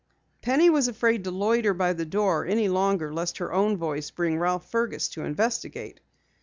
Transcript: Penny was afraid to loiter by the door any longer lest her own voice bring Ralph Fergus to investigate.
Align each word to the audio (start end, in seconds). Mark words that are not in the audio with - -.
Penny 0.41 0.67
was 0.67 0.87
afraid 0.87 1.23
to 1.25 1.29
loiter 1.29 1.75
by 1.75 1.93
the 1.93 2.07
door 2.07 2.43
any 2.47 2.67
longer 2.67 3.13
lest 3.13 3.37
her 3.37 3.53
own 3.53 3.77
voice 3.77 4.09
bring 4.09 4.39
Ralph 4.39 4.67
Fergus 4.71 5.07
to 5.09 5.23
investigate. 5.23 5.99